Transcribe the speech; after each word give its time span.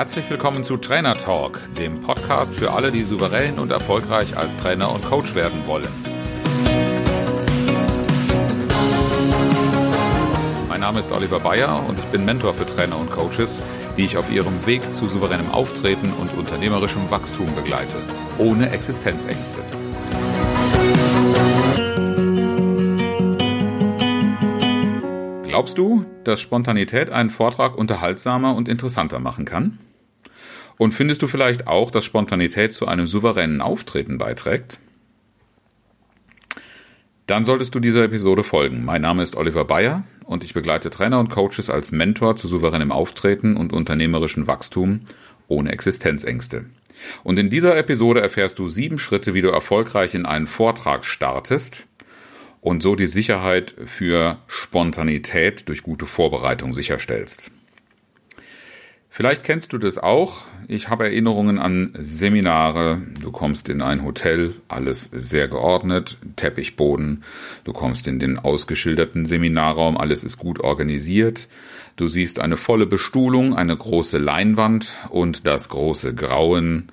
Herzlich 0.00 0.30
willkommen 0.30 0.64
zu 0.64 0.78
Trainer 0.78 1.12
Talk, 1.12 1.60
dem 1.76 2.00
Podcast 2.00 2.54
für 2.54 2.72
alle, 2.72 2.90
die 2.90 3.02
souverän 3.02 3.58
und 3.58 3.70
erfolgreich 3.70 4.34
als 4.34 4.56
Trainer 4.56 4.90
und 4.90 5.04
Coach 5.04 5.34
werden 5.34 5.66
wollen. 5.66 5.90
Mein 10.70 10.80
Name 10.80 11.00
ist 11.00 11.12
Oliver 11.12 11.38
Bayer 11.38 11.84
und 11.86 11.98
ich 11.98 12.04
bin 12.06 12.24
Mentor 12.24 12.54
für 12.54 12.64
Trainer 12.64 12.98
und 12.98 13.10
Coaches, 13.10 13.60
die 13.98 14.06
ich 14.06 14.16
auf 14.16 14.32
ihrem 14.32 14.64
Weg 14.64 14.82
zu 14.94 15.06
souveränem 15.06 15.50
Auftreten 15.50 16.10
und 16.18 16.32
unternehmerischem 16.32 17.10
Wachstum 17.10 17.54
begleite, 17.54 17.98
ohne 18.38 18.70
Existenzängste. 18.70 19.58
Glaubst 25.46 25.76
du, 25.76 26.06
dass 26.24 26.40
Spontanität 26.40 27.10
einen 27.10 27.28
Vortrag 27.28 27.76
unterhaltsamer 27.76 28.54
und 28.54 28.66
interessanter 28.66 29.18
machen 29.18 29.44
kann? 29.44 29.78
Und 30.80 30.94
findest 30.94 31.20
du 31.20 31.26
vielleicht 31.26 31.66
auch, 31.66 31.90
dass 31.90 32.06
Spontanität 32.06 32.72
zu 32.72 32.88
einem 32.88 33.06
souveränen 33.06 33.60
Auftreten 33.60 34.16
beiträgt? 34.16 34.78
Dann 37.26 37.44
solltest 37.44 37.74
du 37.74 37.80
dieser 37.80 38.04
Episode 38.04 38.44
folgen. 38.44 38.82
Mein 38.86 39.02
Name 39.02 39.22
ist 39.22 39.36
Oliver 39.36 39.66
Bayer 39.66 40.04
und 40.24 40.42
ich 40.42 40.54
begleite 40.54 40.88
Trainer 40.88 41.20
und 41.20 41.28
Coaches 41.28 41.68
als 41.68 41.92
Mentor 41.92 42.36
zu 42.36 42.48
souveränem 42.48 42.92
Auftreten 42.92 43.58
und 43.58 43.74
unternehmerischem 43.74 44.46
Wachstum 44.46 45.00
ohne 45.48 45.70
Existenzängste. 45.70 46.64
Und 47.24 47.38
in 47.38 47.50
dieser 47.50 47.76
Episode 47.76 48.22
erfährst 48.22 48.58
du 48.58 48.70
sieben 48.70 48.98
Schritte, 48.98 49.34
wie 49.34 49.42
du 49.42 49.50
erfolgreich 49.50 50.14
in 50.14 50.24
einen 50.24 50.46
Vortrag 50.46 51.04
startest 51.04 51.86
und 52.62 52.82
so 52.82 52.96
die 52.96 53.06
Sicherheit 53.06 53.74
für 53.84 54.38
Spontanität 54.46 55.68
durch 55.68 55.82
gute 55.82 56.06
Vorbereitung 56.06 56.72
sicherstellst. 56.72 57.50
Vielleicht 59.12 59.42
kennst 59.42 59.72
du 59.72 59.78
das 59.78 59.98
auch. 59.98 60.46
Ich 60.68 60.88
habe 60.88 61.04
Erinnerungen 61.04 61.58
an 61.58 61.92
Seminare. 62.00 63.02
Du 63.20 63.32
kommst 63.32 63.68
in 63.68 63.82
ein 63.82 64.04
Hotel, 64.04 64.54
alles 64.68 65.10
sehr 65.12 65.48
geordnet, 65.48 66.16
Teppichboden. 66.36 67.24
Du 67.64 67.72
kommst 67.72 68.06
in 68.06 68.20
den 68.20 68.38
ausgeschilderten 68.38 69.26
Seminarraum, 69.26 69.96
alles 69.96 70.22
ist 70.22 70.36
gut 70.36 70.60
organisiert. 70.60 71.48
Du 71.96 72.06
siehst 72.06 72.38
eine 72.38 72.56
volle 72.56 72.86
Bestuhlung, 72.86 73.56
eine 73.56 73.76
große 73.76 74.16
Leinwand 74.16 74.96
und 75.08 75.44
das 75.44 75.68
große 75.68 76.14
Grauen. 76.14 76.92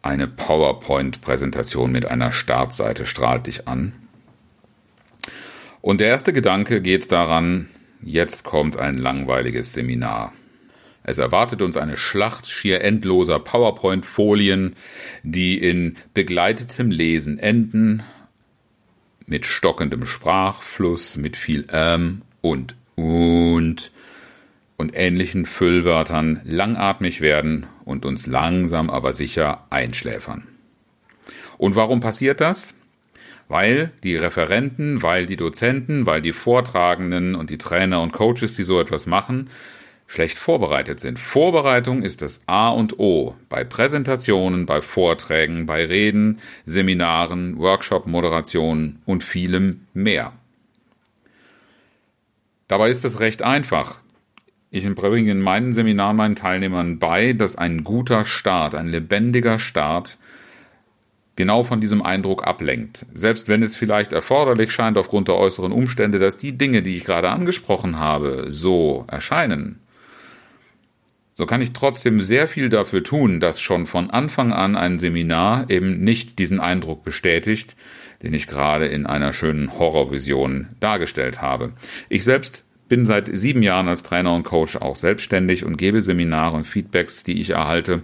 Eine 0.00 0.28
PowerPoint-Präsentation 0.28 1.92
mit 1.92 2.06
einer 2.06 2.32
Startseite 2.32 3.04
strahlt 3.04 3.46
dich 3.46 3.68
an. 3.68 3.92
Und 5.82 6.00
der 6.00 6.08
erste 6.08 6.32
Gedanke 6.32 6.80
geht 6.80 7.12
daran, 7.12 7.68
jetzt 8.00 8.44
kommt 8.44 8.78
ein 8.78 8.96
langweiliges 8.96 9.74
Seminar. 9.74 10.32
Es 11.10 11.18
erwartet 11.18 11.60
uns 11.60 11.76
eine 11.76 11.96
Schlacht 11.96 12.48
schier 12.48 12.82
endloser 12.82 13.40
PowerPoint-Folien, 13.40 14.76
die 15.24 15.58
in 15.58 15.96
begleitetem 16.14 16.92
Lesen 16.92 17.40
enden, 17.40 18.04
mit 19.26 19.44
stockendem 19.44 20.06
Sprachfluss, 20.06 21.16
mit 21.16 21.36
viel 21.36 21.66
ähm 21.72 22.22
und 22.42 22.76
und 22.94 23.90
und 24.76 24.92
ähnlichen 24.94 25.46
Füllwörtern 25.46 26.42
langatmig 26.44 27.20
werden 27.20 27.66
und 27.84 28.04
uns 28.04 28.28
langsam 28.28 28.88
aber 28.88 29.12
sicher 29.12 29.66
einschläfern. 29.68 30.46
Und 31.58 31.74
warum 31.74 31.98
passiert 31.98 32.40
das? 32.40 32.74
weil 33.48 33.90
die 34.04 34.14
Referenten, 34.14 35.02
weil 35.02 35.26
die 35.26 35.34
Dozenten, 35.34 36.06
weil 36.06 36.22
die 36.22 36.32
Vortragenden 36.32 37.34
und 37.34 37.50
die 37.50 37.58
Trainer 37.58 38.00
und 38.00 38.12
Coaches, 38.12 38.54
die 38.54 38.62
so 38.62 38.80
etwas 38.80 39.06
machen, 39.06 39.50
schlecht 40.10 40.40
vorbereitet 40.40 40.98
sind. 40.98 41.20
Vorbereitung 41.20 42.02
ist 42.02 42.20
das 42.20 42.42
A 42.46 42.70
und 42.70 42.98
O 42.98 43.36
bei 43.48 43.62
Präsentationen, 43.62 44.66
bei 44.66 44.82
Vorträgen, 44.82 45.66
bei 45.66 45.84
Reden, 45.84 46.40
Seminaren, 46.66 47.56
Workshop-Moderationen 47.58 49.02
und 49.06 49.22
vielem 49.22 49.86
mehr. 49.94 50.32
Dabei 52.66 52.90
ist 52.90 53.04
es 53.04 53.20
recht 53.20 53.42
einfach. 53.42 54.00
Ich 54.72 54.92
bringe 54.96 55.30
in 55.30 55.40
meinen 55.40 55.72
Seminaren 55.72 56.16
meinen 56.16 56.34
Teilnehmern 56.34 56.98
bei, 56.98 57.32
dass 57.32 57.54
ein 57.54 57.84
guter 57.84 58.24
Start, 58.24 58.74
ein 58.74 58.88
lebendiger 58.88 59.60
Start 59.60 60.18
genau 61.36 61.62
von 61.62 61.80
diesem 61.80 62.02
Eindruck 62.02 62.44
ablenkt. 62.44 63.06
Selbst 63.14 63.46
wenn 63.46 63.62
es 63.62 63.76
vielleicht 63.76 64.12
erforderlich 64.12 64.72
scheint 64.72 64.98
aufgrund 64.98 65.28
der 65.28 65.36
äußeren 65.36 65.70
Umstände, 65.70 66.18
dass 66.18 66.36
die 66.36 66.58
Dinge, 66.58 66.82
die 66.82 66.96
ich 66.96 67.04
gerade 67.04 67.30
angesprochen 67.30 67.96
habe, 67.96 68.46
so 68.48 69.04
erscheinen, 69.06 69.78
so 71.40 71.46
kann 71.46 71.62
ich 71.62 71.72
trotzdem 71.72 72.20
sehr 72.20 72.48
viel 72.48 72.68
dafür 72.68 73.02
tun, 73.02 73.40
dass 73.40 73.62
schon 73.62 73.86
von 73.86 74.10
Anfang 74.10 74.52
an 74.52 74.76
ein 74.76 74.98
Seminar 74.98 75.70
eben 75.70 76.04
nicht 76.04 76.38
diesen 76.38 76.60
Eindruck 76.60 77.02
bestätigt, 77.02 77.76
den 78.22 78.34
ich 78.34 78.46
gerade 78.46 78.88
in 78.88 79.06
einer 79.06 79.32
schönen 79.32 79.78
Horrorvision 79.78 80.68
dargestellt 80.80 81.40
habe. 81.40 81.72
Ich 82.10 82.24
selbst 82.24 82.62
bin 82.90 83.06
seit 83.06 83.34
sieben 83.34 83.62
Jahren 83.62 83.88
als 83.88 84.02
Trainer 84.02 84.34
und 84.34 84.42
Coach 84.42 84.76
auch 84.76 84.96
selbstständig 84.96 85.64
und 85.64 85.78
gebe 85.78 86.02
Seminare 86.02 86.58
und 86.58 86.66
Feedbacks, 86.66 87.24
die 87.24 87.40
ich 87.40 87.48
erhalte, 87.48 88.02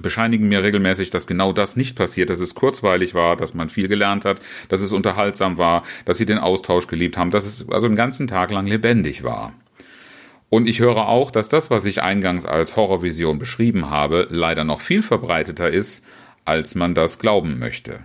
bescheinigen 0.00 0.46
mir 0.46 0.62
regelmäßig, 0.62 1.10
dass 1.10 1.26
genau 1.26 1.52
das 1.52 1.74
nicht 1.74 1.96
passiert, 1.96 2.30
dass 2.30 2.38
es 2.38 2.54
kurzweilig 2.54 3.16
war, 3.16 3.34
dass 3.34 3.52
man 3.52 3.68
viel 3.68 3.88
gelernt 3.88 4.24
hat, 4.24 4.40
dass 4.68 4.80
es 4.80 4.92
unterhaltsam 4.92 5.58
war, 5.58 5.82
dass 6.04 6.18
sie 6.18 6.26
den 6.26 6.38
Austausch 6.38 6.86
geliebt 6.86 7.16
haben, 7.16 7.32
dass 7.32 7.46
es 7.46 7.68
also 7.68 7.88
den 7.88 7.96
ganzen 7.96 8.28
Tag 8.28 8.52
lang 8.52 8.66
lebendig 8.66 9.24
war. 9.24 9.54
Und 10.50 10.66
ich 10.66 10.80
höre 10.80 11.08
auch, 11.08 11.30
dass 11.30 11.48
das, 11.48 11.70
was 11.70 11.86
ich 11.86 12.02
eingangs 12.02 12.44
als 12.44 12.74
Horrorvision 12.74 13.38
beschrieben 13.38 13.88
habe, 13.88 14.26
leider 14.30 14.64
noch 14.64 14.80
viel 14.80 15.02
verbreiteter 15.02 15.70
ist, 15.70 16.04
als 16.44 16.74
man 16.74 16.94
das 16.94 17.20
glauben 17.20 17.60
möchte. 17.60 18.00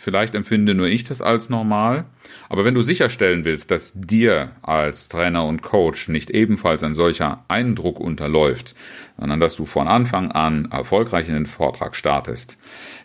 Vielleicht 0.00 0.34
empfinde 0.34 0.74
nur 0.74 0.86
ich 0.86 1.04
das 1.04 1.20
als 1.20 1.50
normal, 1.50 2.06
aber 2.48 2.64
wenn 2.64 2.74
du 2.74 2.82
sicherstellen 2.82 3.44
willst, 3.44 3.70
dass 3.70 3.92
dir 3.94 4.52
als 4.62 5.08
Trainer 5.08 5.44
und 5.44 5.60
Coach 5.60 6.08
nicht 6.08 6.30
ebenfalls 6.30 6.84
ein 6.84 6.94
solcher 6.94 7.44
Eindruck 7.48 7.98
unterläuft, 7.98 8.76
sondern 9.18 9.40
dass 9.40 9.56
du 9.56 9.66
von 9.66 9.88
Anfang 9.88 10.30
an 10.30 10.70
erfolgreich 10.70 11.28
in 11.28 11.34
den 11.34 11.46
Vortrag 11.46 11.96
startest, 11.96 12.58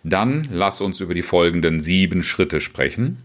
dann 0.04 0.48
lass 0.52 0.82
uns 0.82 1.00
über 1.00 1.16
die 1.16 1.24
folgenden 1.24 1.82
sieben 1.82 2.22
Schritte 2.22 2.60
sprechen, 2.60 3.18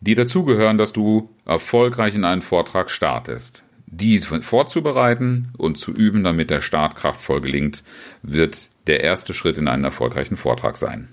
die 0.00 0.14
dazugehören, 0.14 0.78
dass 0.78 0.92
du 0.92 1.28
erfolgreich 1.44 2.14
in 2.14 2.24
einen 2.24 2.42
Vortrag 2.42 2.88
startest. 2.90 3.65
Die 3.86 4.18
vorzubereiten 4.18 5.52
und 5.56 5.78
zu 5.78 5.92
üben, 5.92 6.24
damit 6.24 6.50
der 6.50 6.60
Start 6.60 6.96
kraftvoll 6.96 7.40
gelingt, 7.40 7.84
wird 8.22 8.68
der 8.86 9.02
erste 9.02 9.32
Schritt 9.32 9.58
in 9.58 9.68
einen 9.68 9.84
erfolgreichen 9.84 10.36
Vortrag 10.36 10.76
sein. 10.76 11.08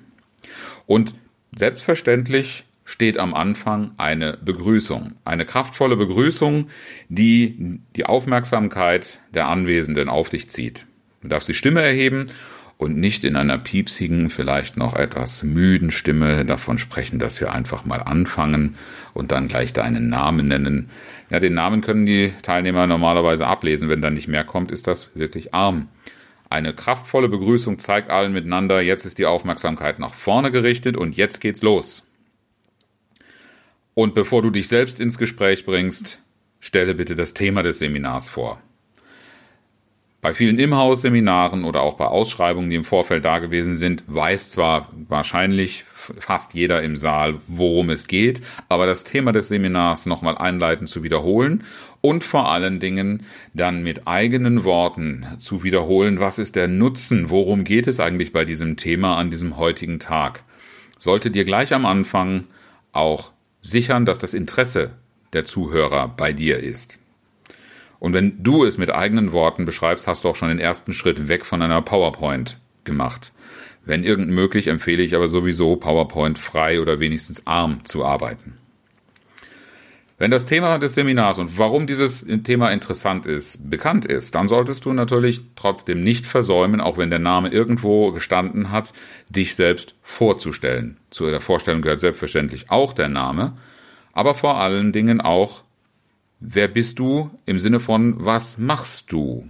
Und 0.85 1.13
Selbstverständlich 1.55 2.65
steht 2.83 3.17
am 3.17 3.33
Anfang 3.33 3.91
eine 3.97 4.37
Begrüßung, 4.43 5.13
eine 5.23 5.45
kraftvolle 5.45 5.95
Begrüßung, 5.95 6.69
die 7.09 7.79
die 7.95 8.05
Aufmerksamkeit 8.05 9.19
der 9.33 9.47
Anwesenden 9.47 10.09
auf 10.09 10.29
dich 10.29 10.49
zieht. 10.49 10.85
Du 11.21 11.27
darfst 11.27 11.47
die 11.47 11.53
Stimme 11.53 11.81
erheben 11.81 12.29
und 12.83 12.97
nicht 12.97 13.23
in 13.23 13.35
einer 13.35 13.57
piepsigen, 13.57 14.29
vielleicht 14.29 14.77
noch 14.77 14.95
etwas 14.95 15.43
müden 15.43 15.89
Stimme 15.89 16.45
davon 16.45 16.77
sprechen, 16.77 17.17
dass 17.17 17.39
wir 17.39 17.51
einfach 17.51 17.85
mal 17.85 18.01
anfangen 18.01 18.75
und 19.13 19.31
dann 19.31 19.47
gleich 19.47 19.73
deinen 19.73 20.09
Namen 20.09 20.49
nennen. 20.49 20.89
Ja, 21.29 21.39
den 21.39 21.53
Namen 21.53 21.81
können 21.81 22.05
die 22.05 22.33
Teilnehmer 22.43 22.85
normalerweise 22.85 23.47
ablesen. 23.47 23.89
Wenn 23.89 24.01
da 24.01 24.09
nicht 24.09 24.27
mehr 24.27 24.43
kommt, 24.43 24.69
ist 24.69 24.85
das 24.87 25.09
wirklich 25.15 25.53
arm. 25.53 25.87
Eine 26.49 26.73
kraftvolle 26.73 27.29
Begrüßung 27.29 27.79
zeigt 27.79 28.11
allen 28.11 28.33
miteinander, 28.33 28.81
jetzt 28.81 29.05
ist 29.05 29.17
die 29.17 29.25
Aufmerksamkeit 29.25 29.97
nach 29.97 30.13
vorne 30.13 30.51
gerichtet 30.51 30.97
und 30.97 31.17
jetzt 31.17 31.39
geht's 31.39 31.63
los. 31.63 32.05
Und 33.95 34.13
bevor 34.13 34.41
du 34.41 34.49
dich 34.49 34.67
selbst 34.67 34.99
ins 34.99 35.17
Gespräch 35.17 35.65
bringst, 35.65 36.19
stelle 36.59 36.93
bitte 36.93 37.15
das 37.15 37.33
Thema 37.33 37.63
des 37.63 37.79
Seminars 37.79 38.29
vor. 38.29 38.61
Bei 40.23 40.33
vielen 40.33 40.57
Im-Haus-Seminaren 40.57 41.65
oder 41.65 41.81
auch 41.81 41.95
bei 41.95 42.05
Ausschreibungen, 42.05 42.69
die 42.69 42.77
im 42.77 42.85
Vorfeld 42.85 43.25
da 43.25 43.39
gewesen 43.39 43.75
sind, 43.75 44.05
weiß 44.07 44.51
zwar 44.51 44.87
wahrscheinlich 45.09 45.83
fast 45.93 46.53
jeder 46.53 46.81
im 46.81 46.95
Saal, 46.95 47.41
worum 47.47 47.89
es 47.89 48.07
geht, 48.07 48.41
aber 48.69 48.85
das 48.85 49.03
Thema 49.03 49.33
des 49.33 49.49
Seminars 49.49 50.05
nochmal 50.05 50.37
einleitend 50.37 50.87
zu 50.87 51.03
wiederholen 51.03 51.65
und 51.99 52.23
vor 52.23 52.49
allen 52.49 52.79
Dingen 52.79 53.25
dann 53.53 53.83
mit 53.83 54.07
eigenen 54.07 54.63
Worten 54.63 55.25
zu 55.39 55.61
wiederholen, 55.61 56.21
was 56.21 56.39
ist 56.39 56.55
der 56.55 56.69
Nutzen, 56.69 57.29
worum 57.29 57.65
geht 57.65 57.87
es 57.87 57.99
eigentlich 57.99 58.31
bei 58.31 58.45
diesem 58.45 58.77
Thema 58.77 59.17
an 59.17 59.29
diesem 59.29 59.57
heutigen 59.57 59.99
Tag, 59.99 60.45
sollte 60.97 61.31
dir 61.31 61.43
gleich 61.43 61.73
am 61.73 61.85
Anfang 61.85 62.45
auch 62.93 63.33
sichern, 63.61 64.05
dass 64.05 64.19
das 64.19 64.33
Interesse 64.33 64.91
der 65.33 65.43
Zuhörer 65.43 66.07
bei 66.07 66.31
dir 66.31 66.59
ist. 66.59 66.97
Und 68.03 68.11
wenn 68.11 68.43
du 68.43 68.65
es 68.65 68.77
mit 68.77 68.89
eigenen 68.89 69.31
Worten 69.31 69.63
beschreibst, 69.63 70.07
hast 70.07 70.25
du 70.25 70.27
auch 70.27 70.35
schon 70.35 70.49
den 70.49 70.59
ersten 70.59 70.91
Schritt 70.91 71.29
weg 71.29 71.45
von 71.45 71.61
einer 71.61 71.81
PowerPoint 71.81 72.59
gemacht. 72.83 73.31
Wenn 73.85 74.03
irgend 74.03 74.27
möglich, 74.27 74.67
empfehle 74.67 75.01
ich 75.01 75.15
aber 75.15 75.29
sowieso 75.29 75.77
PowerPoint 75.77 76.37
frei 76.37 76.81
oder 76.81 76.99
wenigstens 76.99 77.47
arm 77.47 77.85
zu 77.85 78.03
arbeiten. 78.03 78.57
Wenn 80.17 80.31
das 80.31 80.45
Thema 80.45 80.79
des 80.79 80.95
Seminars 80.95 81.37
und 81.37 81.57
warum 81.57 81.87
dieses 81.87 82.27
Thema 82.43 82.71
interessant 82.71 83.25
ist, 83.25 83.69
bekannt 83.69 84.05
ist, 84.05 84.35
dann 84.35 84.49
solltest 84.49 84.83
du 84.83 84.91
natürlich 84.91 85.39
trotzdem 85.55 86.03
nicht 86.03 86.25
versäumen, 86.25 86.81
auch 86.81 86.97
wenn 86.97 87.09
der 87.09 87.19
Name 87.19 87.53
irgendwo 87.53 88.11
gestanden 88.11 88.69
hat, 88.69 88.91
dich 89.29 89.55
selbst 89.55 89.95
vorzustellen. 90.01 90.97
Zu 91.09 91.29
der 91.29 91.39
Vorstellung 91.39 91.81
gehört 91.81 92.01
selbstverständlich 92.01 92.69
auch 92.69 92.91
der 92.91 93.07
Name, 93.07 93.53
aber 94.11 94.35
vor 94.35 94.57
allen 94.57 94.91
Dingen 94.91 95.21
auch, 95.21 95.62
wer 96.45 96.67
bist 96.67 96.99
du 96.99 97.31
im 97.45 97.57
Sinne 97.59 97.79
von, 97.79 98.15
was 98.17 98.57
machst 98.57 99.11
du? 99.11 99.47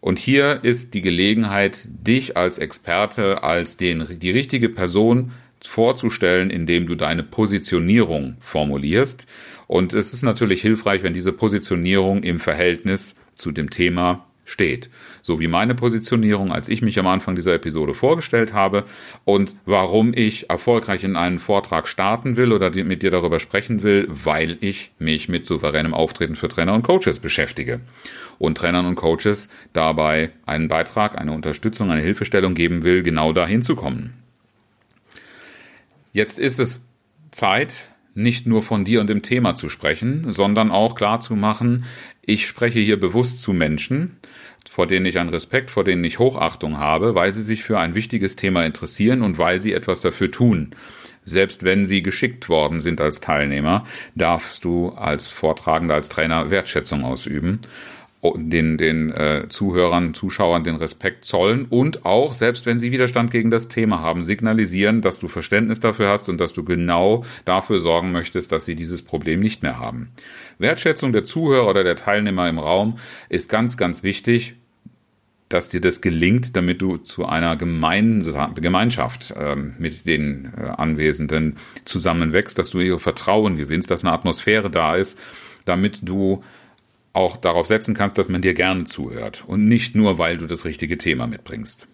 Und 0.00 0.18
hier 0.18 0.60
ist 0.62 0.94
die 0.94 1.02
Gelegenheit, 1.02 1.86
dich 1.88 2.36
als 2.36 2.58
Experte, 2.58 3.42
als 3.42 3.76
den, 3.76 4.06
die 4.18 4.30
richtige 4.30 4.68
Person 4.70 5.32
vorzustellen, 5.60 6.48
indem 6.48 6.86
du 6.86 6.94
deine 6.94 7.22
Positionierung 7.22 8.36
formulierst. 8.40 9.26
Und 9.66 9.92
es 9.92 10.14
ist 10.14 10.22
natürlich 10.22 10.62
hilfreich, 10.62 11.02
wenn 11.02 11.12
diese 11.12 11.32
Positionierung 11.32 12.22
im 12.22 12.40
Verhältnis 12.40 13.20
zu 13.36 13.52
dem 13.52 13.68
Thema 13.68 14.26
steht. 14.50 14.90
So 15.22 15.38
wie 15.38 15.46
meine 15.46 15.74
Positionierung, 15.74 16.52
als 16.52 16.68
ich 16.68 16.82
mich 16.82 16.98
am 16.98 17.06
Anfang 17.06 17.36
dieser 17.36 17.54
Episode 17.54 17.94
vorgestellt 17.94 18.52
habe 18.52 18.84
und 19.24 19.54
warum 19.64 20.12
ich 20.12 20.50
erfolgreich 20.50 21.04
in 21.04 21.16
einen 21.16 21.38
Vortrag 21.38 21.86
starten 21.86 22.36
will 22.36 22.52
oder 22.52 22.70
mit 22.84 23.02
dir 23.02 23.10
darüber 23.10 23.38
sprechen 23.38 23.82
will, 23.82 24.08
weil 24.08 24.58
ich 24.60 24.92
mich 24.98 25.28
mit 25.28 25.46
souveränem 25.46 25.94
Auftreten 25.94 26.36
für 26.36 26.48
Trainer 26.48 26.74
und 26.74 26.82
Coaches 26.82 27.20
beschäftige 27.20 27.80
und 28.38 28.56
Trainern 28.56 28.86
und 28.86 28.96
Coaches 28.96 29.50
dabei 29.72 30.30
einen 30.46 30.68
Beitrag, 30.68 31.18
eine 31.18 31.32
Unterstützung, 31.32 31.90
eine 31.90 32.02
Hilfestellung 32.02 32.54
geben 32.54 32.82
will, 32.82 33.02
genau 33.02 33.32
dahin 33.32 33.62
zu 33.62 33.76
kommen. 33.76 34.14
Jetzt 36.12 36.40
ist 36.40 36.58
es 36.58 36.84
Zeit, 37.30 37.84
nicht 38.14 38.46
nur 38.46 38.62
von 38.62 38.84
dir 38.84 39.00
und 39.00 39.06
dem 39.08 39.22
Thema 39.22 39.54
zu 39.54 39.68
sprechen, 39.68 40.32
sondern 40.32 40.70
auch 40.70 40.94
klar 40.94 41.20
zu 41.20 41.36
machen, 41.36 41.84
ich 42.22 42.46
spreche 42.46 42.80
hier 42.80 42.98
bewusst 42.98 43.42
zu 43.42 43.52
Menschen, 43.52 44.18
vor 44.70 44.86
denen 44.86 45.06
ich 45.06 45.18
einen 45.18 45.30
Respekt, 45.30 45.70
vor 45.70 45.84
denen 45.84 46.04
ich 46.04 46.18
Hochachtung 46.18 46.78
habe, 46.78 47.14
weil 47.14 47.32
sie 47.32 47.42
sich 47.42 47.62
für 47.62 47.78
ein 47.78 47.94
wichtiges 47.94 48.36
Thema 48.36 48.64
interessieren 48.64 49.22
und 49.22 49.38
weil 49.38 49.60
sie 49.60 49.72
etwas 49.72 50.00
dafür 50.00 50.30
tun. 50.30 50.74
Selbst 51.24 51.64
wenn 51.64 51.86
sie 51.86 52.02
geschickt 52.02 52.48
worden 52.48 52.80
sind 52.80 53.00
als 53.00 53.20
Teilnehmer, 53.20 53.84
darfst 54.14 54.64
du 54.64 54.90
als 54.90 55.28
Vortragender, 55.28 55.94
als 55.94 56.08
Trainer 56.08 56.50
Wertschätzung 56.50 57.04
ausüben 57.04 57.60
den, 58.22 58.76
den 58.76 59.10
äh, 59.12 59.46
Zuhörern, 59.48 60.12
Zuschauern 60.12 60.62
den 60.62 60.76
Respekt 60.76 61.24
zollen 61.24 61.64
und 61.64 62.04
auch, 62.04 62.34
selbst 62.34 62.66
wenn 62.66 62.78
sie 62.78 62.92
Widerstand 62.92 63.30
gegen 63.30 63.50
das 63.50 63.68
Thema 63.68 64.00
haben, 64.00 64.24
signalisieren, 64.24 65.00
dass 65.00 65.18
du 65.18 65.28
Verständnis 65.28 65.80
dafür 65.80 66.08
hast 66.08 66.28
und 66.28 66.38
dass 66.38 66.52
du 66.52 66.62
genau 66.62 67.24
dafür 67.46 67.78
sorgen 67.78 68.12
möchtest, 68.12 68.52
dass 68.52 68.66
sie 68.66 68.74
dieses 68.74 69.02
Problem 69.02 69.40
nicht 69.40 69.62
mehr 69.62 69.78
haben. 69.78 70.10
Wertschätzung 70.58 71.12
der 71.12 71.24
Zuhörer 71.24 71.68
oder 71.68 71.82
der 71.82 71.96
Teilnehmer 71.96 72.48
im 72.48 72.58
Raum 72.58 72.98
ist 73.30 73.48
ganz, 73.48 73.78
ganz 73.78 74.02
wichtig, 74.02 74.56
dass 75.48 75.68
dir 75.68 75.80
das 75.80 76.00
gelingt, 76.00 76.54
damit 76.56 76.80
du 76.80 76.98
zu 76.98 77.26
einer 77.26 77.56
Gemeinschaft 77.56 79.32
äh, 79.32 79.56
mit 79.56 80.06
den 80.06 80.52
äh, 80.56 80.66
Anwesenden 80.66 81.56
zusammenwächst, 81.84 82.56
dass 82.58 82.70
du 82.70 82.78
ihre 82.78 83.00
Vertrauen 83.00 83.56
gewinnst, 83.56 83.90
dass 83.90 84.04
eine 84.04 84.12
Atmosphäre 84.12 84.70
da 84.70 84.94
ist, 84.94 85.18
damit 85.64 86.00
du 86.02 86.44
auch 87.12 87.36
darauf 87.36 87.66
setzen 87.66 87.94
kannst, 87.94 88.18
dass 88.18 88.28
man 88.28 88.42
dir 88.42 88.54
gerne 88.54 88.84
zuhört 88.84 89.44
und 89.46 89.66
nicht 89.66 89.94
nur, 89.94 90.18
weil 90.18 90.38
du 90.38 90.46
das 90.46 90.64
richtige 90.64 90.98
Thema 90.98 91.26
mitbringst. 91.26 91.86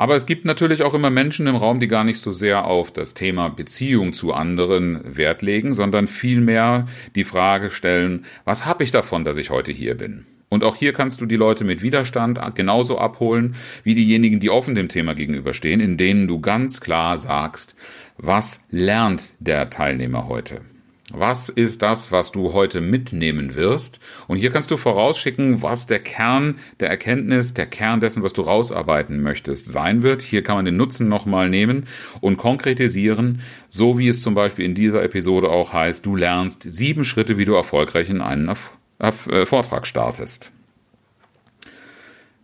Aber 0.00 0.14
es 0.14 0.26
gibt 0.26 0.44
natürlich 0.44 0.84
auch 0.84 0.94
immer 0.94 1.10
Menschen 1.10 1.48
im 1.48 1.56
Raum, 1.56 1.80
die 1.80 1.88
gar 1.88 2.04
nicht 2.04 2.20
so 2.20 2.30
sehr 2.30 2.66
auf 2.66 2.92
das 2.92 3.14
Thema 3.14 3.48
Beziehung 3.48 4.12
zu 4.12 4.32
anderen 4.32 5.16
Wert 5.16 5.42
legen, 5.42 5.74
sondern 5.74 6.06
vielmehr 6.06 6.86
die 7.16 7.24
Frage 7.24 7.68
stellen, 7.70 8.24
was 8.44 8.64
habe 8.64 8.84
ich 8.84 8.92
davon, 8.92 9.24
dass 9.24 9.38
ich 9.38 9.50
heute 9.50 9.72
hier 9.72 9.96
bin? 9.96 10.24
Und 10.50 10.62
auch 10.62 10.76
hier 10.76 10.92
kannst 10.92 11.20
du 11.20 11.26
die 11.26 11.36
Leute 11.36 11.64
mit 11.64 11.82
Widerstand 11.82 12.40
genauso 12.54 12.96
abholen 12.96 13.56
wie 13.82 13.96
diejenigen, 13.96 14.38
die 14.38 14.50
offen 14.50 14.76
dem 14.76 14.88
Thema 14.88 15.14
gegenüberstehen, 15.14 15.80
in 15.80 15.96
denen 15.96 16.28
du 16.28 16.40
ganz 16.40 16.80
klar 16.80 17.18
sagst, 17.18 17.74
was 18.16 18.64
lernt 18.70 19.32
der 19.40 19.68
Teilnehmer 19.68 20.28
heute? 20.28 20.62
Was 21.10 21.48
ist 21.48 21.80
das, 21.80 22.12
was 22.12 22.32
du 22.32 22.52
heute 22.52 22.82
mitnehmen 22.82 23.54
wirst? 23.54 23.98
Und 24.26 24.36
hier 24.36 24.50
kannst 24.50 24.70
du 24.70 24.76
vorausschicken, 24.76 25.62
was 25.62 25.86
der 25.86 26.00
Kern 26.00 26.58
der 26.80 26.90
Erkenntnis, 26.90 27.54
der 27.54 27.64
Kern 27.64 28.00
dessen, 28.00 28.22
was 28.22 28.34
du 28.34 28.42
rausarbeiten 28.42 29.22
möchtest, 29.22 29.72
sein 29.72 30.02
wird. 30.02 30.20
Hier 30.20 30.42
kann 30.42 30.56
man 30.56 30.66
den 30.66 30.76
Nutzen 30.76 31.08
nochmal 31.08 31.48
nehmen 31.48 31.86
und 32.20 32.36
konkretisieren, 32.36 33.40
so 33.70 33.98
wie 33.98 34.08
es 34.08 34.20
zum 34.20 34.34
Beispiel 34.34 34.66
in 34.66 34.74
dieser 34.74 35.02
Episode 35.02 35.48
auch 35.48 35.72
heißt, 35.72 36.04
du 36.04 36.14
lernst 36.14 36.62
sieben 36.64 37.06
Schritte, 37.06 37.38
wie 37.38 37.46
du 37.46 37.54
erfolgreich 37.54 38.10
in 38.10 38.20
einen 38.20 38.54
äh, 38.98 39.46
Vortrag 39.46 39.86
startest. 39.86 40.52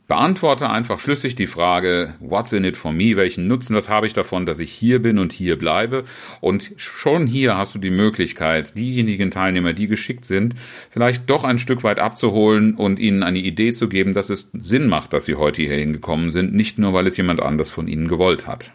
Beantworte 0.07 0.69
einfach 0.69 1.01
schlüssig 1.01 1.35
die 1.35 1.47
Frage, 1.47 2.13
what's 2.21 2.53
in 2.53 2.65
it 2.65 2.77
for 2.77 2.93
me? 2.93 3.17
Welchen 3.17 3.49
Nutzen, 3.49 3.75
was 3.75 3.89
habe 3.89 4.07
ich 4.07 4.13
davon, 4.13 4.45
dass 4.45 4.59
ich 4.59 4.71
hier 4.71 5.01
bin 5.01 5.19
und 5.19 5.33
hier 5.33 5.57
bleibe? 5.57 6.05
Und 6.43 6.73
schon 6.77 7.27
hier 7.27 7.57
hast 7.57 7.75
du 7.75 7.79
die 7.79 7.91
Möglichkeit, 7.91 8.77
diejenigen 8.77 9.31
Teilnehmer, 9.31 9.73
die 9.73 9.87
geschickt 9.87 10.27
sind, 10.27 10.57
vielleicht 10.91 11.31
doch 11.31 11.43
ein 11.43 11.59
Stück 11.59 11.85
weit 11.85 12.01
abzuholen 12.01 12.75
und 12.75 12.99
ihnen 13.01 13.23
eine 13.23 13.39
Idee 13.39 13.73
zu 13.73 13.89
geben, 13.89 14.13
dass 14.13 14.29
es 14.29 14.51
Sinn 14.53 14.89
macht, 14.89 15.15
dass 15.15 15.25
sie 15.25 15.37
heute 15.37 15.63
hier 15.63 15.77
hingekommen 15.77 16.33
sind, 16.33 16.53
nicht 16.53 16.79
nur, 16.79 16.93
weil 16.93 17.07
es 17.07 17.17
jemand 17.17 17.41
anders 17.41 17.71
von 17.71 17.89
ihnen 17.89 18.09
gewollt 18.09 18.47
hat. 18.47 18.73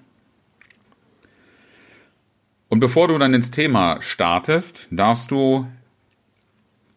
Und 2.69 2.79
bevor 2.79 3.07
du 3.07 3.17
dann 3.19 3.35
ins 3.35 3.51
Thema 3.51 4.01
startest, 4.01 4.87
darfst 4.89 5.29
du 5.29 5.67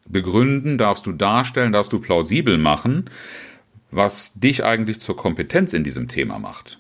begründen, 0.07 0.79
darfst 0.79 1.05
du 1.05 1.13
darstellen, 1.13 1.73
darfst 1.73 1.93
du 1.93 1.99
plausibel 1.99 2.57
machen, 2.57 3.11
was 3.93 4.33
dich 4.35 4.65
eigentlich 4.65 4.99
zur 4.99 5.17
Kompetenz 5.17 5.73
in 5.73 5.85
diesem 5.85 6.09
Thema 6.09 6.41
macht. 6.41 6.79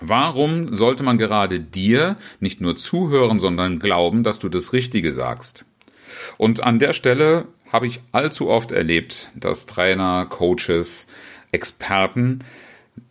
Warum 0.00 0.74
sollte 0.74 1.04
man 1.04 1.18
gerade 1.18 1.60
dir 1.60 2.16
nicht 2.40 2.60
nur 2.60 2.74
zuhören, 2.74 3.38
sondern 3.38 3.78
glauben, 3.78 4.24
dass 4.24 4.40
du 4.40 4.48
das 4.48 4.72
Richtige 4.72 5.12
sagst? 5.12 5.64
Und 6.36 6.62
an 6.62 6.78
der 6.78 6.92
Stelle 6.92 7.46
habe 7.70 7.86
ich 7.86 8.00
allzu 8.12 8.48
oft 8.48 8.72
erlebt, 8.72 9.30
dass 9.34 9.66
Trainer, 9.66 10.26
Coaches, 10.28 11.06
Experten 11.52 12.40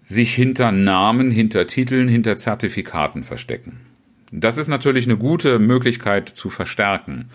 sich 0.03 0.33
hinter 0.33 0.71
Namen, 0.71 1.31
hinter 1.31 1.67
Titeln, 1.67 2.07
hinter 2.07 2.35
Zertifikaten 2.37 3.23
verstecken. 3.23 3.79
Das 4.31 4.57
ist 4.57 4.67
natürlich 4.67 5.05
eine 5.05 5.17
gute 5.17 5.59
Möglichkeit 5.59 6.27
zu 6.27 6.49
verstärken, 6.49 7.29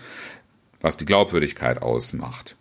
was 0.81 0.97
die 0.97 1.05
Glaubwürdigkeit 1.05 1.81
ausmacht. 1.81 2.55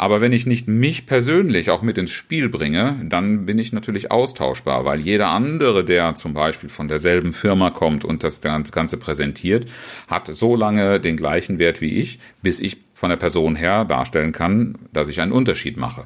Aber 0.00 0.20
wenn 0.20 0.32
ich 0.32 0.46
nicht 0.46 0.68
mich 0.68 1.06
persönlich 1.06 1.70
auch 1.70 1.82
mit 1.82 1.98
ins 1.98 2.12
Spiel 2.12 2.48
bringe, 2.48 3.00
dann 3.02 3.46
bin 3.46 3.58
ich 3.58 3.72
natürlich 3.72 4.12
austauschbar, 4.12 4.84
weil 4.84 5.00
jeder 5.00 5.30
andere, 5.30 5.84
der 5.84 6.14
zum 6.14 6.34
Beispiel 6.34 6.68
von 6.70 6.86
derselben 6.86 7.32
Firma 7.32 7.70
kommt 7.70 8.04
und 8.04 8.22
das 8.22 8.40
Ganze 8.40 8.96
präsentiert, 8.96 9.66
hat 10.06 10.28
so 10.28 10.54
lange 10.54 11.00
den 11.00 11.16
gleichen 11.16 11.58
Wert 11.58 11.80
wie 11.80 11.98
ich, 11.98 12.20
bis 12.42 12.60
ich 12.60 12.76
von 12.94 13.10
der 13.10 13.16
Person 13.16 13.56
her 13.56 13.84
darstellen 13.84 14.30
kann, 14.30 14.78
dass 14.92 15.08
ich 15.08 15.20
einen 15.20 15.32
Unterschied 15.32 15.76
mache. 15.76 16.04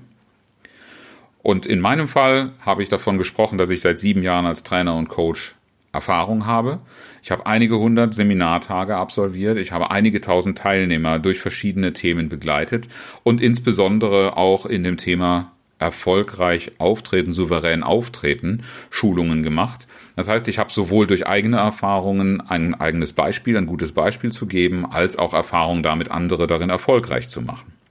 Und 1.43 1.67
in 1.67 1.81
meinem 1.81 2.09
Fall 2.09 2.53
habe 2.61 2.83
ich 2.83 2.89
davon 2.89 3.19
gesprochen, 3.19 3.59
dass 3.59 3.69
ich 3.69 3.83
seit 3.83 3.99
sieben 3.99 4.23
Jahren 4.23 4.47
als 4.47 4.63
Trainer 4.63 4.97
und 4.97 5.09
Coach 5.09 5.55
Erfahrung 5.93 6.47
habe. 6.47 6.81
Ich 7.23 7.31
habe 7.31 7.47
einige 7.47 7.79
hundert 7.79 8.15
Seminartage 8.15 8.97
absolviert. 8.97 9.59
Ich 9.59 9.73
habe 9.73 9.91
einige 9.91 10.21
tausend 10.21 10.59
Teilnehmer 10.59 11.19
durch 11.19 11.41
verschiedene 11.41 11.93
Themen 11.93 12.29
begleitet 12.29 12.89
und 13.23 13.41
insbesondere 13.41 14.37
auch 14.37 14.65
in 14.65 14.85
dem 14.85 14.97
Thema 14.97 15.53
erfolgreich 15.79 16.73
auftreten, 16.79 17.33
souverän 17.33 17.83
auftreten, 17.83 18.63
Schulungen 18.89 19.43
gemacht. 19.43 19.87
Das 20.17 20.29
heißt, 20.29 20.49
ich 20.49 20.59
habe 20.59 20.73
sowohl 20.73 21.07
durch 21.07 21.27
eigene 21.27 21.59
Erfahrungen 21.59 22.41
ein 22.41 22.75
eigenes 22.75 23.13
Beispiel, 23.13 23.57
ein 23.57 23.67
gutes 23.67 23.93
Beispiel 23.93 24.33
zu 24.33 24.47
geben, 24.47 24.87
als 24.87 25.19
auch 25.19 25.35
Erfahrung 25.35 25.83
damit, 25.83 26.11
andere 26.11 26.47
darin 26.47 26.71
erfolgreich 26.71 27.29
zu 27.29 27.43
machen. 27.43 27.82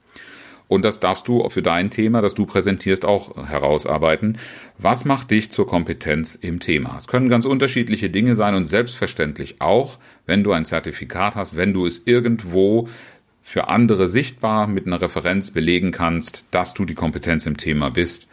Und 0.72 0.86
das 0.86 1.00
darfst 1.00 1.28
du 1.28 1.46
für 1.50 1.60
dein 1.60 1.90
Thema, 1.90 2.22
das 2.22 2.32
du 2.32 2.46
präsentierst, 2.46 3.04
auch 3.04 3.46
herausarbeiten. 3.46 4.38
Was 4.78 5.04
macht 5.04 5.30
dich 5.30 5.50
zur 5.50 5.66
Kompetenz 5.66 6.34
im 6.34 6.60
Thema? 6.60 6.96
Es 6.98 7.08
können 7.08 7.28
ganz 7.28 7.44
unterschiedliche 7.44 8.08
Dinge 8.08 8.34
sein 8.36 8.54
und 8.54 8.64
selbstverständlich 8.64 9.60
auch, 9.60 9.98
wenn 10.24 10.42
du 10.42 10.52
ein 10.52 10.64
Zertifikat 10.64 11.36
hast, 11.36 11.56
wenn 11.56 11.74
du 11.74 11.84
es 11.84 12.06
irgendwo 12.06 12.88
für 13.42 13.68
andere 13.68 14.08
sichtbar 14.08 14.66
mit 14.66 14.86
einer 14.86 15.02
Referenz 15.02 15.50
belegen 15.50 15.90
kannst, 15.90 16.46
dass 16.52 16.72
du 16.72 16.86
die 16.86 16.94
Kompetenz 16.94 17.44
im 17.44 17.58
Thema 17.58 17.90
bist, 17.90 18.28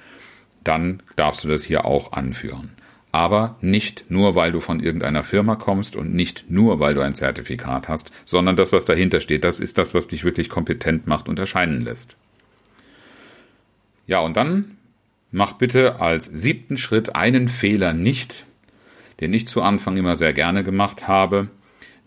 dann 0.63 1.03
darfst 1.17 1.43
du 1.43 1.49
das 1.49 1.65
hier 1.65 1.83
auch 1.83 2.13
anführen. 2.13 2.71
Aber 3.11 3.57
nicht 3.59 4.05
nur, 4.09 4.35
weil 4.35 4.53
du 4.53 4.61
von 4.61 4.79
irgendeiner 4.79 5.23
Firma 5.23 5.57
kommst 5.57 5.97
und 5.97 6.13
nicht 6.13 6.49
nur, 6.49 6.79
weil 6.79 6.93
du 6.93 7.01
ein 7.01 7.15
Zertifikat 7.15 7.89
hast, 7.89 8.11
sondern 8.25 8.55
das, 8.55 8.71
was 8.71 8.85
dahinter 8.85 9.19
steht, 9.19 9.43
das 9.43 9.59
ist 9.59 9.77
das, 9.77 9.93
was 9.93 10.07
dich 10.07 10.23
wirklich 10.23 10.47
kompetent 10.47 11.05
macht 11.05 11.27
und 11.27 11.37
erscheinen 11.37 11.81
lässt. 11.81 12.15
Ja, 14.09 14.21
und 14.21 14.35
dann 14.37 14.77
mach 15.29 15.53
bitte 15.53 16.01
als 16.01 16.25
siebten 16.25 16.77
Schritt 16.77 17.15
einen 17.15 17.47
Fehler 17.47 17.93
nicht, 17.93 18.47
den 19.19 19.31
ich 19.35 19.45
zu 19.45 19.61
Anfang 19.61 19.97
immer 19.97 20.15
sehr 20.15 20.33
gerne 20.33 20.63
gemacht 20.63 21.07
habe, 21.07 21.49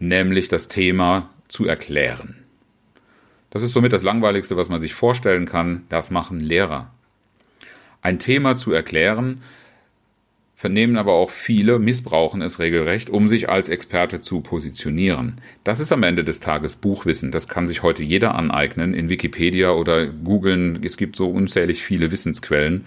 nämlich 0.00 0.48
das 0.48 0.66
Thema 0.66 1.30
zu 1.46 1.64
erklären. 1.64 2.42
Das 3.50 3.62
ist 3.62 3.72
somit 3.72 3.92
das 3.92 4.02
Langweiligste, 4.02 4.56
was 4.56 4.68
man 4.68 4.80
sich 4.80 4.94
vorstellen 4.94 5.46
kann. 5.46 5.84
Das 5.90 6.10
machen 6.10 6.40
Lehrer. 6.40 6.90
Ein 8.00 8.18
Thema 8.18 8.56
zu 8.56 8.72
erklären, 8.72 9.40
vernehmen 10.62 10.96
aber 10.96 11.14
auch 11.14 11.30
viele, 11.30 11.80
missbrauchen 11.80 12.40
es 12.40 12.60
regelrecht, 12.60 13.10
um 13.10 13.28
sich 13.28 13.48
als 13.48 13.68
Experte 13.68 14.20
zu 14.20 14.42
positionieren. 14.42 15.40
Das 15.64 15.80
ist 15.80 15.90
am 15.90 16.04
Ende 16.04 16.22
des 16.22 16.38
Tages 16.38 16.76
Buchwissen. 16.76 17.32
Das 17.32 17.48
kann 17.48 17.66
sich 17.66 17.82
heute 17.82 18.04
jeder 18.04 18.36
aneignen 18.36 18.94
in 18.94 19.08
Wikipedia 19.08 19.72
oder 19.72 20.06
googeln. 20.06 20.78
Es 20.84 20.96
gibt 20.96 21.16
so 21.16 21.28
unzählig 21.28 21.82
viele 21.82 22.12
Wissensquellen. 22.12 22.84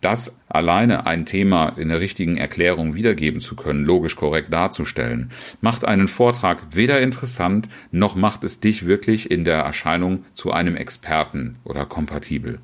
Das 0.00 0.38
alleine 0.48 1.06
ein 1.06 1.26
Thema 1.26 1.70
in 1.70 1.88
der 1.88 1.98
richtigen 1.98 2.36
Erklärung 2.36 2.94
wiedergeben 2.94 3.40
zu 3.40 3.56
können, 3.56 3.84
logisch 3.84 4.14
korrekt 4.14 4.52
darzustellen, 4.52 5.32
macht 5.60 5.84
einen 5.84 6.06
Vortrag 6.06 6.76
weder 6.76 7.00
interessant, 7.00 7.68
noch 7.90 8.14
macht 8.14 8.44
es 8.44 8.60
dich 8.60 8.86
wirklich 8.86 9.28
in 9.28 9.44
der 9.44 9.58
Erscheinung 9.58 10.24
zu 10.34 10.52
einem 10.52 10.76
Experten 10.76 11.56
oder 11.64 11.84
kompatibel. 11.84 12.60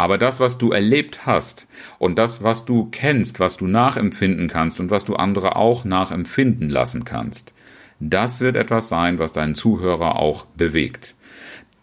Aber 0.00 0.16
das, 0.16 0.40
was 0.40 0.56
du 0.56 0.70
erlebt 0.70 1.26
hast 1.26 1.68
und 1.98 2.16
das, 2.16 2.42
was 2.42 2.64
du 2.64 2.88
kennst, 2.90 3.38
was 3.38 3.58
du 3.58 3.66
nachempfinden 3.66 4.48
kannst 4.48 4.80
und 4.80 4.90
was 4.90 5.04
du 5.04 5.14
andere 5.14 5.56
auch 5.56 5.84
nachempfinden 5.84 6.70
lassen 6.70 7.04
kannst, 7.04 7.52
das 7.98 8.40
wird 8.40 8.56
etwas 8.56 8.88
sein, 8.88 9.18
was 9.18 9.34
deinen 9.34 9.54
Zuhörer 9.54 10.16
auch 10.16 10.46
bewegt. 10.56 11.16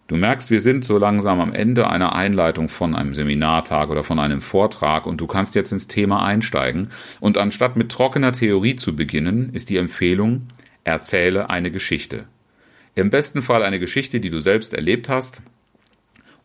Du 0.08 0.16
merkst, 0.16 0.50
wir 0.50 0.60
sind 0.60 0.84
so 0.84 0.98
langsam 0.98 1.38
am 1.38 1.52
Ende 1.52 1.88
einer 1.88 2.12
Einleitung 2.12 2.68
von 2.68 2.96
einem 2.96 3.14
Seminartag 3.14 3.88
oder 3.88 4.02
von 4.02 4.18
einem 4.18 4.40
Vortrag 4.40 5.06
und 5.06 5.20
du 5.20 5.28
kannst 5.28 5.54
jetzt 5.54 5.70
ins 5.70 5.86
Thema 5.86 6.24
einsteigen. 6.24 6.90
Und 7.20 7.38
anstatt 7.38 7.76
mit 7.76 7.92
trockener 7.92 8.32
Theorie 8.32 8.74
zu 8.74 8.96
beginnen, 8.96 9.50
ist 9.52 9.70
die 9.70 9.76
Empfehlung, 9.76 10.48
erzähle 10.82 11.50
eine 11.50 11.70
Geschichte. 11.70 12.24
Im 12.96 13.10
besten 13.10 13.42
Fall 13.42 13.62
eine 13.62 13.78
Geschichte, 13.78 14.18
die 14.18 14.30
du 14.30 14.40
selbst 14.40 14.74
erlebt 14.74 15.08
hast, 15.08 15.40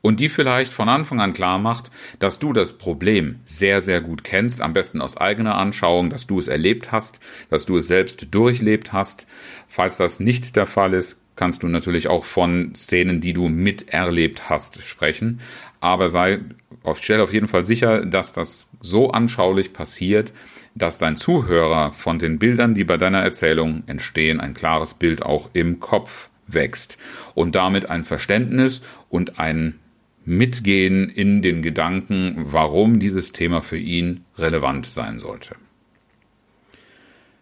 und 0.04 0.20
die 0.20 0.28
vielleicht 0.28 0.74
von 0.74 0.90
Anfang 0.90 1.22
an 1.22 1.34
klar 1.34 1.58
macht, 1.58 1.90
dass 2.20 2.38
du 2.38 2.52
das 2.52 2.78
Problem 2.78 3.40
sehr, 3.46 3.82
sehr 3.82 4.02
gut 4.02 4.24
kennst, 4.26 4.62
am 4.62 4.74
besten 4.74 5.02
aus 5.02 5.16
eigener 5.18 5.56
Anschauung, 5.56 6.10
dass 6.10 6.28
du 6.28 6.38
es 6.38 6.50
erlebt 6.50 6.92
hast, 6.92 7.22
dass 7.50 7.66
du 7.66 7.78
es 7.78 7.88
selbst 7.88 8.28
durchlebt 8.30 8.92
hast. 8.92 9.28
Falls 9.70 9.96
das 9.96 10.20
nicht 10.20 10.58
der 10.58 10.68
Fall 10.68 10.94
ist, 10.94 11.22
kannst 11.38 11.64
du 11.64 11.68
natürlich 11.68 12.10
auch 12.10 12.26
von 12.26 12.76
Szenen, 12.76 13.22
die 13.22 13.32
du 13.32 13.48
miterlebt 13.48 14.50
hast, 14.50 14.84
sprechen. 14.84 15.40
Aber 15.80 16.10
sei 16.10 16.42
auf, 16.84 17.00
stell 17.02 17.22
auf 17.22 17.34
jeden 17.34 17.48
Fall 17.48 17.66
sicher, 17.66 18.06
dass 18.06 18.34
das 18.34 18.70
so 18.82 19.12
anschaulich 19.12 19.72
passiert, 19.72 20.34
dass 20.76 21.00
dein 21.00 21.16
Zuhörer 21.16 21.94
von 21.94 22.20
den 22.20 22.40
Bildern, 22.40 22.74
die 22.74 22.84
bei 22.84 22.98
deiner 22.98 23.22
Erzählung 23.22 23.84
entstehen, 23.88 24.42
ein 24.42 24.54
klares 24.54 24.96
Bild 24.96 25.24
auch 25.24 25.50
im 25.54 25.80
Kopf 25.80 26.30
wächst 26.46 26.98
und 27.36 27.56
damit 27.56 27.90
ein 27.90 28.04
Verständnis 28.04 28.84
und 29.10 29.40
ein 29.40 29.80
mitgehen 30.26 31.10
in 31.10 31.42
den 31.42 31.62
Gedanken, 31.62 32.36
warum 32.38 33.00
dieses 33.00 33.32
Thema 33.32 33.62
für 33.62 33.78
ihn 33.78 34.26
relevant 34.38 34.86
sein 34.86 35.20
sollte. 35.20 35.56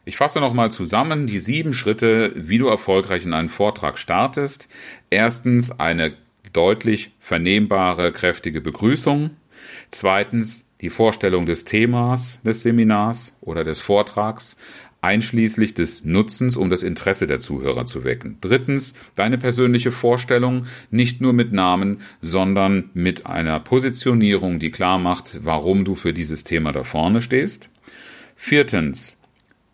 Ich 0.03 0.17
fasse 0.17 0.39
nochmal 0.39 0.71
zusammen 0.71 1.27
die 1.27 1.39
sieben 1.39 1.73
Schritte, 1.73 2.33
wie 2.35 2.57
du 2.57 2.67
erfolgreich 2.67 3.25
in 3.25 3.33
einen 3.33 3.49
Vortrag 3.49 3.99
startest. 3.99 4.67
Erstens 5.11 5.79
eine 5.79 6.13
deutlich 6.53 7.11
vernehmbare, 7.19 8.11
kräftige 8.11 8.61
Begrüßung. 8.61 9.31
Zweitens 9.91 10.67
die 10.81 10.89
Vorstellung 10.89 11.45
des 11.45 11.65
Themas 11.65 12.41
des 12.43 12.63
Seminars 12.63 13.37
oder 13.41 13.63
des 13.63 13.79
Vortrags 13.79 14.57
einschließlich 15.01 15.73
des 15.73 16.05
Nutzens, 16.05 16.55
um 16.55 16.69
das 16.69 16.83
Interesse 16.83 17.25
der 17.27 17.39
Zuhörer 17.39 17.85
zu 17.85 18.03
wecken. 18.03 18.37
Drittens, 18.39 18.93
deine 19.15 19.37
persönliche 19.37 19.91
Vorstellung, 19.91 20.67
nicht 20.91 21.21
nur 21.21 21.33
mit 21.33 21.51
Namen, 21.51 22.01
sondern 22.21 22.91
mit 22.93 23.25
einer 23.25 23.59
Positionierung, 23.59 24.59
die 24.59 24.71
klar 24.71 24.99
macht, 24.99 25.39
warum 25.43 25.85
du 25.85 25.95
für 25.95 26.13
dieses 26.13 26.43
Thema 26.43 26.71
da 26.71 26.83
vorne 26.83 27.21
stehst. 27.21 27.69
Viertens, 28.35 29.17